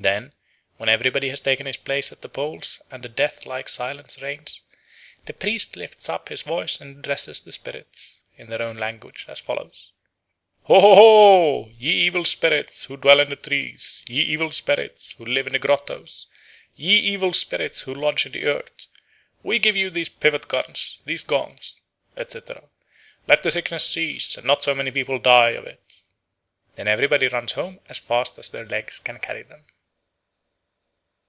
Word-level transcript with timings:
Then, 0.00 0.32
when 0.78 0.88
everybody 0.88 1.28
has 1.28 1.40
taken 1.40 1.66
his 1.66 1.76
place 1.76 2.10
at 2.10 2.20
the 2.20 2.28
poles 2.28 2.82
and 2.90 3.06
a 3.06 3.08
death 3.08 3.46
like 3.46 3.68
silence 3.68 4.20
reigns, 4.20 4.62
the 5.26 5.32
priest 5.32 5.76
lifts 5.76 6.08
up 6.08 6.30
his 6.30 6.42
voice 6.42 6.80
and 6.80 6.98
addresses 6.98 7.40
the 7.40 7.52
spirits 7.52 8.20
in 8.36 8.50
their 8.50 8.60
own 8.60 8.76
language 8.76 9.24
as 9.28 9.38
follows: 9.38 9.92
"Ho! 10.64 10.80
ho! 10.80 10.94
ho! 10.96 11.70
ye 11.78 11.92
evil 11.92 12.24
spirits 12.24 12.86
who 12.86 12.96
dwell 12.96 13.20
in 13.20 13.30
the 13.30 13.36
trees, 13.36 14.02
ye 14.08 14.20
evil 14.20 14.50
spirits 14.50 15.12
who 15.12 15.26
live 15.26 15.46
in 15.46 15.52
the 15.52 15.60
grottoes, 15.60 16.26
ye 16.74 16.98
evil 16.98 17.32
spirits 17.32 17.82
who 17.82 17.94
lodge 17.94 18.26
in 18.26 18.32
the 18.32 18.46
earth, 18.46 18.88
we 19.44 19.60
give 19.60 19.76
you 19.76 19.90
these 19.90 20.08
pivot 20.08 20.48
guns, 20.48 20.98
these 21.06 21.22
gongs, 21.22 21.76
etc. 22.16 22.68
Let 23.28 23.44
the 23.44 23.52
sickness 23.52 23.86
cease 23.88 24.36
and 24.36 24.44
not 24.44 24.64
so 24.64 24.74
many 24.74 24.90
people 24.90 25.20
die 25.20 25.50
of 25.50 25.68
it." 25.68 26.02
Then 26.74 26.88
everybody 26.88 27.28
runs 27.28 27.52
home 27.52 27.78
as 27.88 28.00
fast 28.00 28.36
as 28.40 28.48
their 28.48 28.66
legs 28.66 28.98
can 28.98 29.20
carry 29.20 29.44
them. 29.44 29.66